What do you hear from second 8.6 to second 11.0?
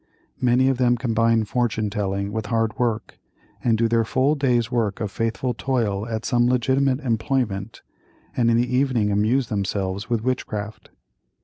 evening amuse themselves with witchcraft.